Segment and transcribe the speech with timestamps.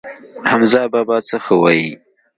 [0.49, 1.91] حمزه بابا څه ښه وايي.